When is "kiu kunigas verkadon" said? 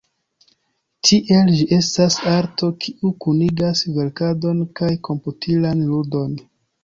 2.85-4.65